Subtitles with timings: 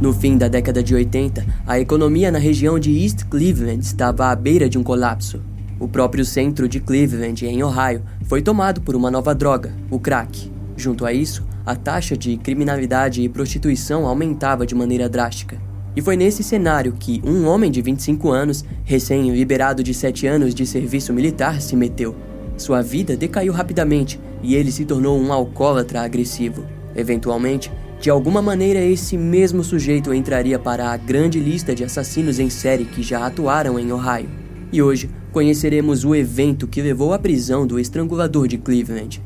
[0.00, 4.36] No fim da década de 80, a economia na região de East Cleveland estava à
[4.36, 5.42] beira de um colapso.
[5.80, 10.52] O próprio centro de Cleveland, em Ohio, foi tomado por uma nova droga, o crack.
[10.76, 15.60] Junto a isso, a taxa de criminalidade e prostituição aumentava de maneira drástica.
[15.96, 20.64] E foi nesse cenário que um homem de 25 anos, recém-liberado de 7 anos de
[20.64, 22.14] serviço militar, se meteu.
[22.56, 26.64] Sua vida decaiu rapidamente e ele se tornou um alcoólatra agressivo.
[26.94, 27.70] Eventualmente,
[28.00, 32.84] de alguma maneira, esse mesmo sujeito entraria para a grande lista de assassinos em série
[32.84, 34.30] que já atuaram em Ohio.
[34.72, 39.20] E hoje conheceremos o evento que levou à prisão do estrangulador de Cleveland.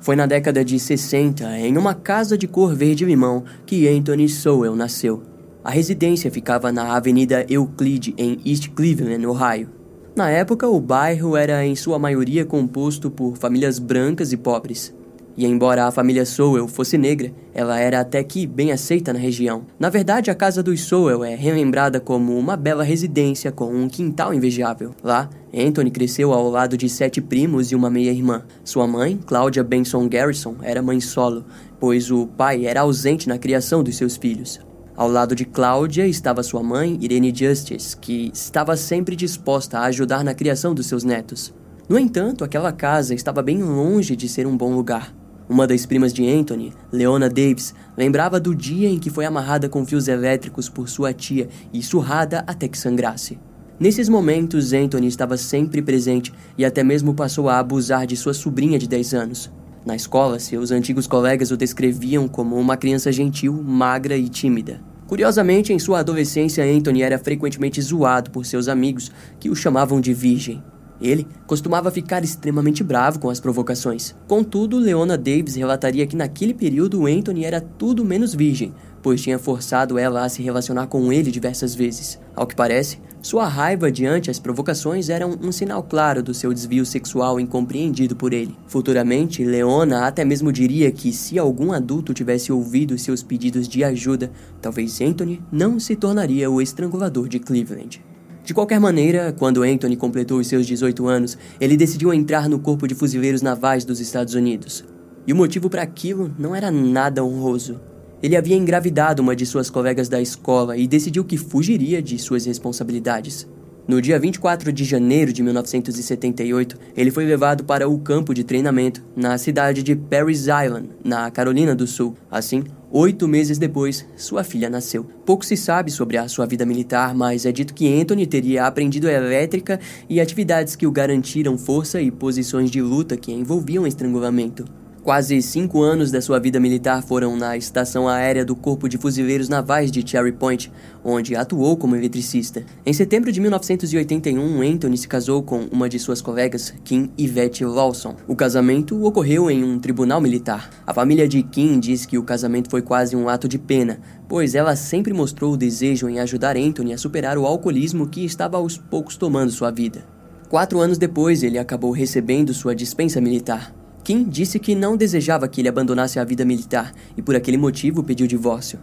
[0.00, 5.22] Foi na década de 60, em uma casa de cor verde-limão, que Anthony Sowell nasceu.
[5.64, 9.83] A residência ficava na Avenida Euclid, em East Cleveland, Ohio.
[10.16, 14.94] Na época, o bairro era em sua maioria composto por famílias brancas e pobres.
[15.36, 19.66] E embora a família Sowell fosse negra, ela era até que bem aceita na região.
[19.76, 24.32] Na verdade, a casa dos Sowell é relembrada como uma bela residência com um quintal
[24.32, 24.94] invejável.
[25.02, 28.44] Lá, Anthony cresceu ao lado de sete primos e uma meia-irmã.
[28.62, 31.44] Sua mãe, Claudia Benson Garrison, era mãe solo,
[31.80, 34.60] pois o pai era ausente na criação dos seus filhos.
[34.96, 40.22] Ao lado de Cláudia estava sua mãe, Irene Justice, que estava sempre disposta a ajudar
[40.22, 41.52] na criação dos seus netos.
[41.88, 45.12] No entanto, aquela casa estava bem longe de ser um bom lugar.
[45.48, 49.84] Uma das primas de Anthony, Leona Davis, lembrava do dia em que foi amarrada com
[49.84, 53.36] fios elétricos por sua tia e surrada até que sangrasse.
[53.80, 58.78] Nesses momentos, Anthony estava sempre presente e até mesmo passou a abusar de sua sobrinha
[58.78, 59.52] de 10 anos.
[59.84, 64.80] Na escola, seus antigos colegas o descreviam como uma criança gentil, magra e tímida.
[65.06, 70.14] Curiosamente, em sua adolescência, Anthony era frequentemente zoado por seus amigos, que o chamavam de
[70.14, 70.62] virgem.
[71.00, 74.14] Ele costumava ficar extremamente bravo com as provocações.
[74.26, 79.98] Contudo, Leona Davis relataria que naquele período Anthony era tudo menos virgem, pois tinha forçado
[79.98, 82.18] ela a se relacionar com ele diversas vezes.
[82.34, 86.86] Ao que parece, sua raiva diante as provocações era um, sinal claro do seu desvio
[86.86, 88.56] sexual incompreendido por ele.
[88.66, 94.30] Futuramente, Leona até mesmo diria que se algum adulto tivesse ouvido seus pedidos de ajuda,
[94.60, 98.02] talvez Anthony não se tornaria o estrangulador de Cleveland.
[98.44, 102.86] De qualquer maneira, quando Anthony completou os seus 18 anos, ele decidiu entrar no Corpo
[102.86, 104.84] de Fuzileiros Navais dos Estados Unidos.
[105.26, 107.80] E o motivo para aquilo não era nada honroso.
[108.22, 112.44] Ele havia engravidado uma de suas colegas da escola e decidiu que fugiria de suas
[112.44, 113.48] responsabilidades.
[113.88, 119.02] No dia 24 de janeiro de 1978, ele foi levado para o campo de treinamento
[119.16, 122.14] na cidade de Paris Island, na Carolina do Sul.
[122.30, 122.64] Assim,
[122.96, 125.04] oito meses depois, sua filha nasceu.
[125.26, 129.08] Pouco se sabe sobre a sua vida militar, mas é dito que Anthony teria aprendido
[129.08, 134.64] elétrica e atividades que o garantiram força e posições de luta que envolviam estrangulamento.
[135.04, 139.50] Quase cinco anos da sua vida militar foram na Estação Aérea do Corpo de Fuzileiros
[139.50, 140.72] Navais de Cherry Point,
[141.04, 142.64] onde atuou como eletricista.
[142.86, 148.16] Em setembro de 1981, Anthony se casou com uma de suas colegas, Kim Yvette Lawson.
[148.26, 150.70] O casamento ocorreu em um tribunal militar.
[150.86, 154.54] A família de Kim diz que o casamento foi quase um ato de pena, pois
[154.54, 158.78] ela sempre mostrou o desejo em ajudar Anthony a superar o alcoolismo que estava aos
[158.78, 160.06] poucos tomando sua vida.
[160.48, 163.83] Quatro anos depois, ele acabou recebendo sua dispensa militar.
[164.04, 168.02] Kim disse que não desejava que ele abandonasse a vida militar e por aquele motivo
[168.02, 168.78] pediu divórcio.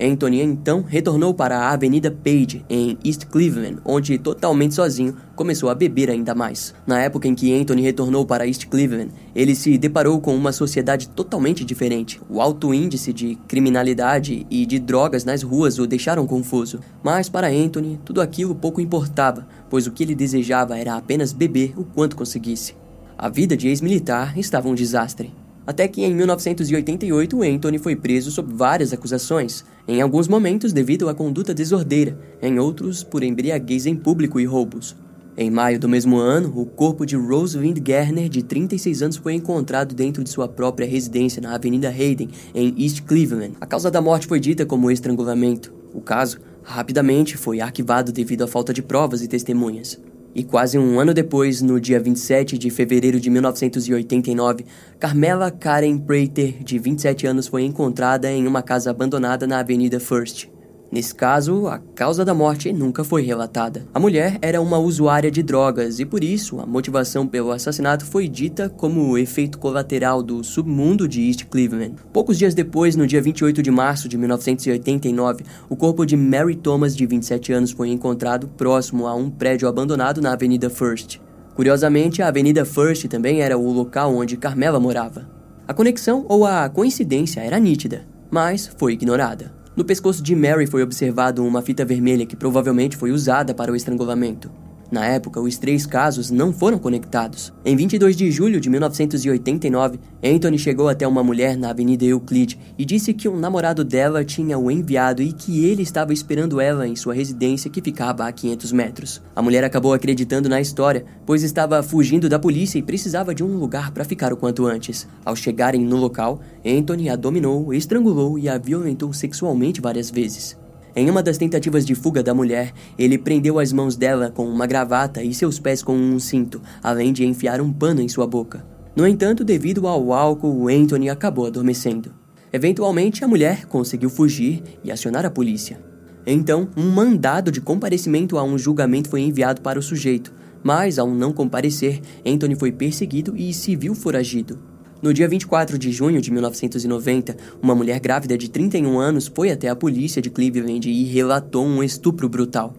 [0.00, 5.74] Anthony então retornou para a Avenida Page, em East Cleveland, onde, totalmente sozinho, começou a
[5.76, 6.74] beber ainda mais.
[6.84, 11.08] Na época em que Anthony retornou para East Cleveland, ele se deparou com uma sociedade
[11.08, 12.20] totalmente diferente.
[12.28, 16.80] O alto índice de criminalidade e de drogas nas ruas o deixaram confuso.
[17.00, 21.74] Mas para Anthony, tudo aquilo pouco importava, pois o que ele desejava era apenas beber
[21.76, 22.74] o quanto conseguisse.
[23.16, 25.32] A vida de ex-militar estava um desastre.
[25.66, 31.14] Até que em 1988 Anthony foi preso sob várias acusações, em alguns momentos devido à
[31.14, 34.96] conduta desordeira, em outros por embriaguez em público e roubos.
[35.36, 39.94] Em maio do mesmo ano, o corpo de Rosalind Gerner, de 36 anos, foi encontrado
[39.94, 43.54] dentro de sua própria residência na Avenida Hayden, em East Cleveland.
[43.60, 45.72] A causa da morte foi dita como estrangulamento.
[45.92, 50.00] O caso rapidamente foi arquivado devido à falta de provas e testemunhas.
[50.34, 54.64] E quase um ano depois, no dia 27 de fevereiro de 1989,
[54.98, 60.53] Carmela Karen Prater, de 27 anos, foi encontrada em uma casa abandonada na Avenida First.
[60.94, 63.84] Nesse caso, a causa da morte nunca foi relatada.
[63.92, 68.28] A mulher era uma usuária de drogas e por isso a motivação pelo assassinato foi
[68.28, 71.96] dita como o efeito colateral do submundo de East Cleveland.
[72.12, 76.94] Poucos dias depois, no dia 28 de março de 1989, o corpo de Mary Thomas,
[76.94, 81.18] de 27 anos, foi encontrado próximo a um prédio abandonado na Avenida First.
[81.56, 85.28] Curiosamente, a Avenida First também era o local onde Carmela morava.
[85.66, 89.63] A conexão ou a coincidência era nítida, mas foi ignorada.
[89.76, 93.76] No pescoço de Mary foi observado uma fita vermelha que provavelmente foi usada para o
[93.76, 94.48] estrangulamento.
[94.94, 97.52] Na época, os três casos não foram conectados.
[97.64, 102.84] Em 22 de julho de 1989, Anthony chegou até uma mulher na Avenida Euclid e
[102.84, 106.94] disse que um namorado dela tinha o enviado e que ele estava esperando ela em
[106.94, 109.22] sua residência que ficava a 500 metros.
[109.34, 113.56] A mulher acabou acreditando na história, pois estava fugindo da polícia e precisava de um
[113.56, 115.08] lugar para ficar o quanto antes.
[115.24, 120.56] Ao chegarem no local, Anthony a dominou, estrangulou e a violentou sexualmente várias vezes.
[120.96, 124.64] Em uma das tentativas de fuga da mulher, ele prendeu as mãos dela com uma
[124.64, 128.64] gravata e seus pés com um cinto, além de enfiar um pano em sua boca.
[128.94, 132.14] No entanto, devido ao álcool, Anthony acabou adormecendo.
[132.52, 135.80] Eventualmente, a mulher conseguiu fugir e acionar a polícia.
[136.24, 140.32] Então, um mandado de comparecimento a um julgamento foi enviado para o sujeito,
[140.62, 144.73] mas, ao não comparecer, Anthony foi perseguido e se viu foragido.
[145.04, 149.68] No dia 24 de junho de 1990, uma mulher grávida de 31 anos foi até
[149.68, 152.72] a polícia de Cleveland e relatou um estupro brutal.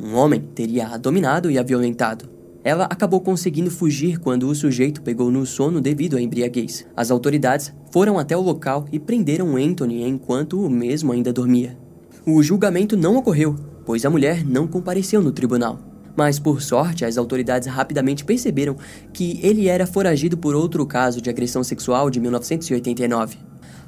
[0.00, 2.30] Um homem teria a dominado e a violentado.
[2.62, 6.86] Ela acabou conseguindo fugir quando o sujeito pegou no sono devido à embriaguez.
[6.96, 11.76] As autoridades foram até o local e prenderam Anthony enquanto o mesmo ainda dormia.
[12.24, 15.91] O julgamento não ocorreu, pois a mulher não compareceu no tribunal.
[16.16, 18.76] Mas, por sorte, as autoridades rapidamente perceberam
[19.12, 23.38] que ele era foragido por outro caso de agressão sexual de 1989.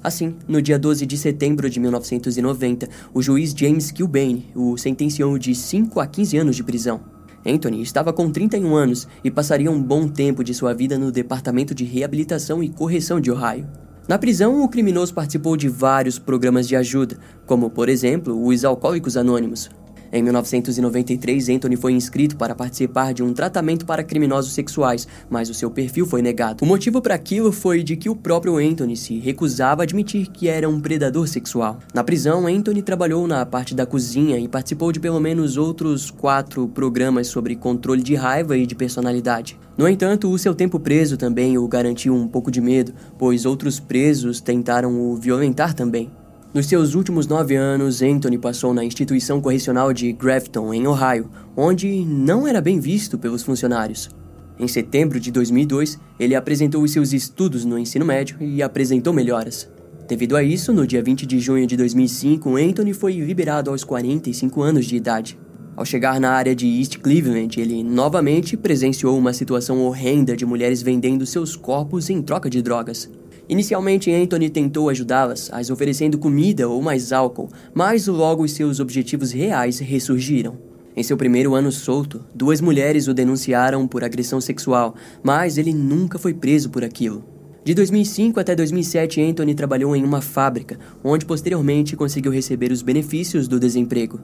[0.03, 5.55] Assim, no dia 12 de setembro de 1990, o juiz James Kilbane o sentenciou de
[5.55, 7.01] 5 a 15 anos de prisão.
[7.47, 11.75] Anthony estava com 31 anos e passaria um bom tempo de sua vida no Departamento
[11.75, 13.67] de Reabilitação e Correção de Ohio.
[14.07, 17.17] Na prisão, o criminoso participou de vários programas de ajuda,
[17.47, 19.71] como, por exemplo, os Alcoólicos Anônimos,
[20.15, 25.55] em 1993, Anthony foi inscrito para participar de um tratamento para criminosos sexuais, mas o
[25.55, 26.65] seu perfil foi negado.
[26.65, 30.47] O motivo para aquilo foi de que o próprio Anthony se recusava a admitir que
[30.47, 31.81] era um predador sexual.
[31.93, 36.69] Na prisão, Anthony trabalhou na parte da cozinha e participou de pelo menos outros quatro
[36.69, 39.59] programas sobre controle de raiva e de personalidade.
[39.77, 43.81] No entanto, o seu tempo preso também o garantiu um pouco de medo, pois outros
[43.81, 46.09] presos tentaram o violentar também.
[46.55, 52.05] Nos seus últimos nove anos, Anthony passou na instituição correcional de Grafton, em Ohio, onde
[52.05, 54.09] não era bem visto pelos funcionários.
[54.57, 59.69] Em setembro de 2002, ele apresentou os seus estudos no ensino médio e apresentou melhoras.
[60.07, 64.63] Devido a isso, no dia 20 de junho de 2005, Anthony foi liberado aos 45
[64.63, 65.37] anos de idade.
[65.75, 70.83] Ao chegar na área de East Cleveland, ele novamente presenciou uma situação horrenda de mulheres
[70.83, 73.11] vendendo seus corpos em troca de drogas.
[73.49, 79.33] Inicialmente, Anthony tentou ajudá-las, as oferecendo comida ou mais álcool, mas logo os seus objetivos
[79.33, 80.57] reais ressurgiram.
[80.97, 86.19] Em seu primeiro ano solto, duas mulheres o denunciaram por agressão sexual, mas ele nunca
[86.19, 87.25] foi preso por aquilo.
[87.65, 93.49] De 2005 até 2007, Anthony trabalhou em uma fábrica, onde posteriormente conseguiu receber os benefícios
[93.49, 94.21] do desemprego.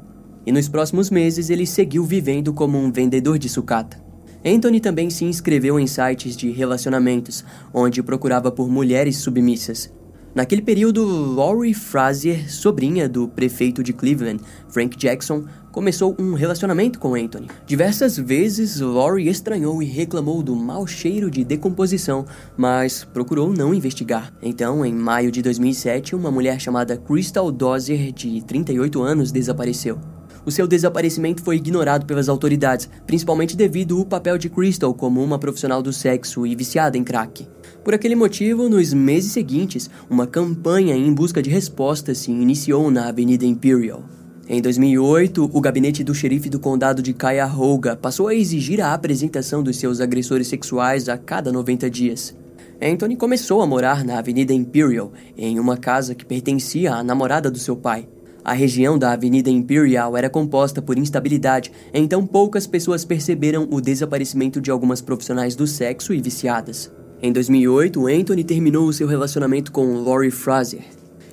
[0.47, 4.10] E nos próximos meses ele seguiu vivendo como um vendedor de sucata.
[4.45, 7.45] Anthony também se inscreveu em sites de relacionamentos,
[7.75, 9.93] onde procurava por mulheres submissas.
[10.33, 11.05] Naquele período,
[11.35, 17.49] Laurie Frazier, sobrinha do prefeito de Cleveland, Frank Jackson, começou um relacionamento com Anthony.
[17.67, 22.25] Diversas vezes, Laurie estranhou e reclamou do mau cheiro de decomposição,
[22.57, 24.33] mas procurou não investigar.
[24.41, 29.99] Então, em maio de 2007, uma mulher chamada Crystal Dozier, de 38 anos, desapareceu
[30.45, 35.39] o seu desaparecimento foi ignorado pelas autoridades, principalmente devido ao papel de Crystal como uma
[35.39, 37.47] profissional do sexo e viciada em crack.
[37.85, 43.09] Por aquele motivo, nos meses seguintes, uma campanha em busca de respostas se iniciou na
[43.09, 44.03] Avenida Imperial.
[44.49, 49.63] Em 2008, o gabinete do xerife do condado de Cuyahoga passou a exigir a apresentação
[49.63, 52.35] dos seus agressores sexuais a cada 90 dias.
[52.83, 57.59] Anthony começou a morar na Avenida Imperial, em uma casa que pertencia à namorada do
[57.59, 58.09] seu pai.
[58.45, 64.61] A região da Avenida Imperial era composta por instabilidade, então poucas pessoas perceberam o desaparecimento
[64.61, 66.91] de algumas profissionais do sexo e viciadas.
[67.23, 70.83] Em 2008, Anthony terminou seu relacionamento com Lori Fraser,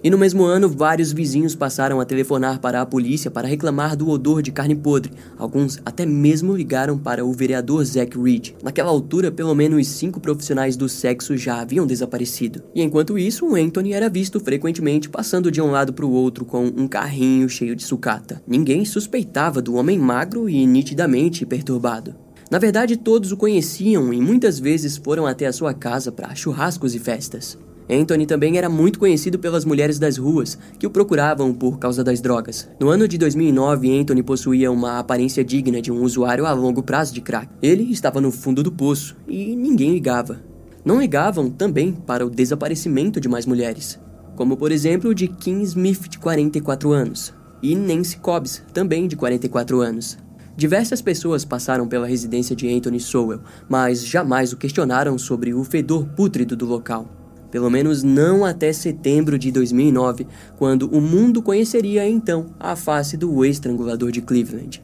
[0.03, 4.09] e no mesmo ano, vários vizinhos passaram a telefonar para a polícia para reclamar do
[4.09, 5.11] odor de carne podre.
[5.37, 8.53] Alguns até mesmo ligaram para o vereador Zach Reed.
[8.63, 12.63] Naquela altura, pelo menos cinco profissionais do sexo já haviam desaparecido.
[12.73, 16.65] E enquanto isso, Anthony era visto frequentemente passando de um lado para o outro com
[16.65, 18.41] um carrinho cheio de sucata.
[18.47, 22.15] Ninguém suspeitava do homem magro e nitidamente perturbado.
[22.49, 26.95] Na verdade, todos o conheciam e muitas vezes foram até a sua casa para churrascos
[26.95, 27.57] e festas.
[27.89, 32.19] Anthony também era muito conhecido pelas mulheres das ruas, que o procuravam por causa das
[32.19, 32.67] drogas.
[32.79, 37.13] No ano de 2009, Anthony possuía uma aparência digna de um usuário a longo prazo
[37.13, 37.47] de crack.
[37.61, 40.41] Ele estava no fundo do poço e ninguém ligava.
[40.83, 43.99] Não ligavam também para o desaparecimento de mais mulheres,
[44.35, 49.79] como por exemplo de Kim Smith, de 44 anos, e Nancy Cobbs, também de 44
[49.79, 50.17] anos.
[50.57, 56.05] Diversas pessoas passaram pela residência de Anthony Sowell, mas jamais o questionaram sobre o fedor
[56.07, 57.16] pútrido do local
[57.51, 60.27] pelo menos não até setembro de 2009,
[60.57, 64.83] quando o mundo conheceria então a face do estrangulador de Cleveland.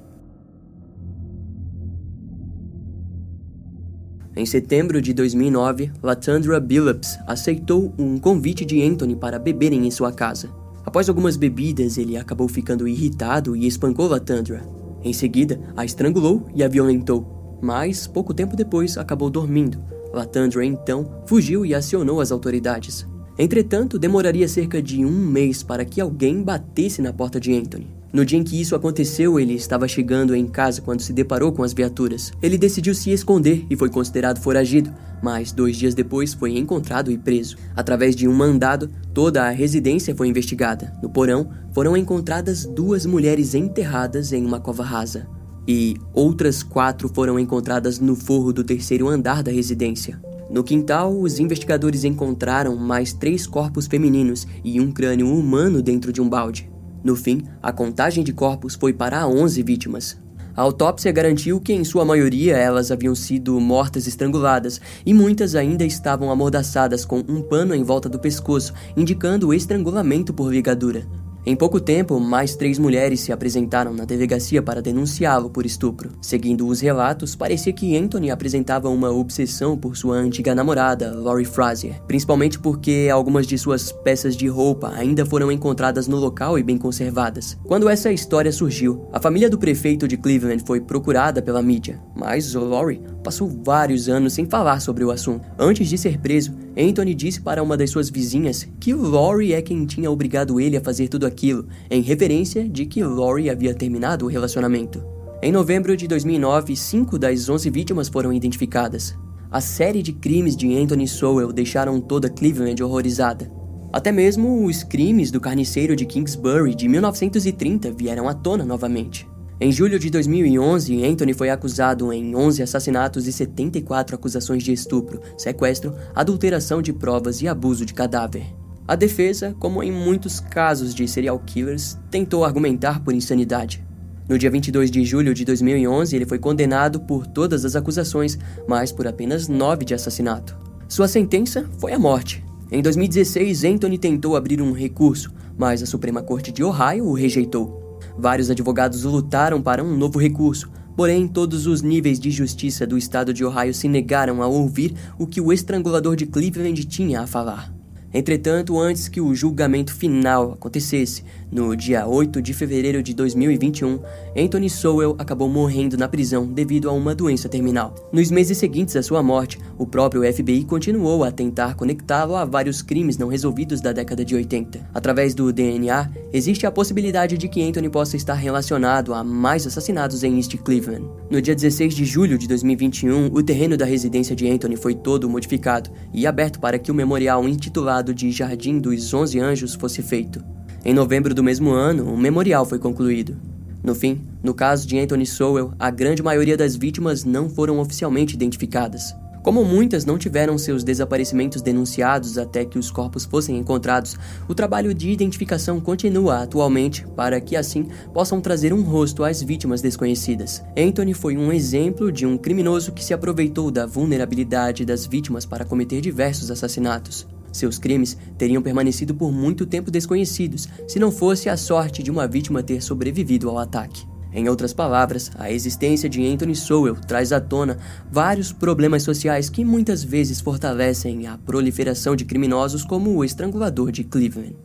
[4.35, 10.11] Em setembro de 2009, Latandra Billups aceitou um convite de Anthony para beberem em sua
[10.11, 10.49] casa.
[10.83, 14.63] Após algumas bebidas, ele acabou ficando irritado e espancou Latandra.
[15.03, 19.79] Em seguida, a estrangulou e a violentou, mas pouco tempo depois acabou dormindo,
[20.13, 23.05] Latandra então fugiu e acionou as autoridades.
[23.37, 27.87] Entretanto, demoraria cerca de um mês para que alguém batesse na porta de Anthony.
[28.13, 31.63] No dia em que isso aconteceu, ele estava chegando em casa quando se deparou com
[31.63, 32.31] as viaturas.
[32.43, 37.17] Ele decidiu se esconder e foi considerado foragido, mas dois dias depois foi encontrado e
[37.17, 37.57] preso.
[37.75, 40.93] Através de um mandado, toda a residência foi investigada.
[41.01, 45.27] No porão, foram encontradas duas mulheres enterradas em uma cova rasa
[45.67, 50.21] e outras quatro foram encontradas no forro do terceiro andar da residência.
[50.49, 56.21] No quintal, os investigadores encontraram mais três corpos femininos e um crânio humano dentro de
[56.21, 56.69] um balde.
[57.03, 60.17] No fim, a contagem de corpos foi para 11 vítimas.
[60.55, 65.83] A autópsia garantiu que, em sua maioria, elas haviam sido mortas estranguladas e muitas ainda
[65.83, 71.07] estavam amordaçadas com um pano em volta do pescoço, indicando o estrangulamento por ligadura.
[71.45, 76.11] Em pouco tempo, mais três mulheres se apresentaram na delegacia para denunciá-lo por estupro.
[76.21, 82.01] Seguindo os relatos, parecia que Anthony apresentava uma obsessão por sua antiga namorada, Lori Frazier,
[82.07, 86.77] principalmente porque algumas de suas peças de roupa ainda foram encontradas no local e bem
[86.77, 87.57] conservadas.
[87.65, 92.53] Quando essa história surgiu, a família do prefeito de Cleveland foi procurada pela mídia, mas
[92.53, 95.45] Lori passou vários anos sem falar sobre o assunto.
[95.59, 99.85] Antes de ser preso, Anthony disse para uma das suas vizinhas que Lori é quem
[99.85, 104.27] tinha obrigado ele a fazer tudo aquilo, em referência de que Lori havia terminado o
[104.27, 105.03] relacionamento.
[105.41, 109.15] Em novembro de 2009, cinco das 11 vítimas foram identificadas.
[109.51, 113.51] A série de crimes de Anthony Sowell deixaram toda Cleveland horrorizada.
[113.91, 119.27] Até mesmo os crimes do carniceiro de Kingsbury de 1930 vieram à tona novamente.
[119.61, 125.21] Em julho de 2011, Anthony foi acusado em 11 assassinatos e 74 acusações de estupro,
[125.37, 128.45] sequestro, adulteração de provas e abuso de cadáver.
[128.87, 133.85] A defesa, como em muitos casos de serial killers, tentou argumentar por insanidade.
[134.27, 138.91] No dia 22 de julho de 2011, ele foi condenado por todas as acusações, mas
[138.91, 140.57] por apenas nove de assassinato.
[140.89, 142.43] Sua sentença foi a morte.
[142.71, 147.82] Em 2016, Anthony tentou abrir um recurso, mas a Suprema Corte de Ohio o rejeitou.
[148.17, 153.33] Vários advogados lutaram para um novo recurso, porém todos os níveis de justiça do estado
[153.33, 157.73] de Ohio se negaram a ouvir o que o estrangulador de Cleveland tinha a falar.
[158.13, 163.99] Entretanto, antes que o julgamento final acontecesse, no dia 8 de fevereiro de 2021,
[164.35, 167.93] Anthony Sowell acabou morrendo na prisão devido a uma doença terminal.
[168.11, 172.81] Nos meses seguintes à sua morte, o próprio FBI continuou a tentar conectá-lo a vários
[172.81, 174.89] crimes não resolvidos da década de 80.
[174.93, 180.23] Através do DNA, existe a possibilidade de que Anthony possa estar relacionado a mais assassinatos
[180.23, 181.05] em East Cleveland.
[181.29, 185.29] No dia 16 de julho de 2021, o terreno da residência de Anthony foi todo
[185.29, 190.52] modificado e aberto para que o memorial intitulado de Jardim dos Onze Anjos fosse feito.
[190.85, 193.37] Em novembro do mesmo ano, o memorial foi concluído.
[193.81, 198.35] No fim, no caso de Anthony Sowell, a grande maioria das vítimas não foram oficialmente
[198.35, 199.15] identificadas.
[199.41, 204.93] Como muitas não tiveram seus desaparecimentos denunciados até que os corpos fossem encontrados, o trabalho
[204.93, 210.61] de identificação continua atualmente para que assim possam trazer um rosto às vítimas desconhecidas.
[210.77, 215.63] Anthony foi um exemplo de um criminoso que se aproveitou da vulnerabilidade das vítimas para
[215.63, 217.25] cometer diversos assassinatos.
[217.53, 222.27] Seus crimes teriam permanecido por muito tempo desconhecidos se não fosse a sorte de uma
[222.27, 224.05] vítima ter sobrevivido ao ataque.
[224.33, 227.77] Em outras palavras, a existência de Anthony Sowell traz à tona
[228.11, 234.03] vários problemas sociais que muitas vezes fortalecem a proliferação de criminosos como o estrangulador de
[234.03, 234.55] Cleveland.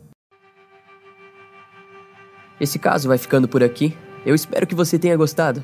[2.59, 3.95] Esse caso vai ficando por aqui.
[4.25, 5.63] Eu espero que você tenha gostado.